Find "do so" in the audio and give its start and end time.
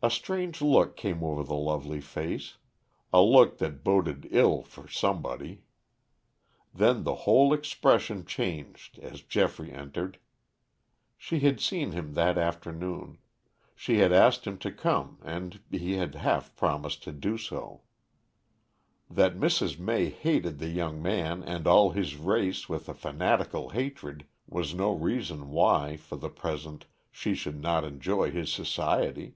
17.10-17.82